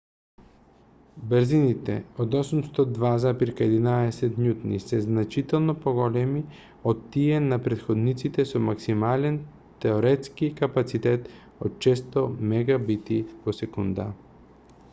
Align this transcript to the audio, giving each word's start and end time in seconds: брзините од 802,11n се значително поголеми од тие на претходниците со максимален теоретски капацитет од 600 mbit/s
брзините 1.31 1.95
од 2.23 2.37
802,11n 2.37 4.13
се 4.87 4.99
значително 5.03 5.75
поголеми 5.83 6.41
од 6.93 7.03
тие 7.17 7.41
на 7.49 7.59
претходниците 7.67 8.45
со 8.53 8.61
максимален 8.69 9.37
теоретски 9.85 10.49
капацитет 10.63 11.29
од 11.69 11.77
600 11.87 12.73
mbit/s 12.87 13.69